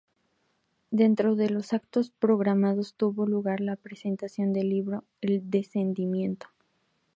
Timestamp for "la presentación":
3.59-4.51